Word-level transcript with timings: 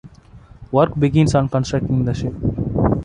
Work 0.71 0.99
begins 0.99 1.35
on 1.35 1.47
constructing 1.47 2.05
the 2.05 2.15
ship. 2.15 2.33